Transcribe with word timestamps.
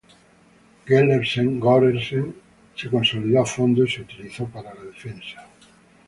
Gelersen-Gorersen 0.87 2.33
se 2.75 2.89
consolidó 2.89 3.41
a 3.41 3.45
fondo 3.45 3.83
y 3.83 3.87
se 3.91 4.01
utilizó 4.01 4.47
para 4.47 4.73
la 4.73 4.85
defensa. 4.85 5.47